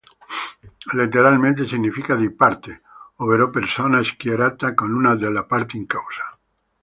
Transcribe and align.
Letteralmente 0.95 1.67
significa 1.67 2.15
"di 2.15 2.31
parte", 2.31 2.81
ovvero 3.17 3.51
persona 3.51 4.01
schierata 4.03 4.73
con 4.73 4.91
una 4.91 5.15
delle 5.15 5.45
parti 5.45 5.77
in 5.77 5.85
causa. 5.85 6.35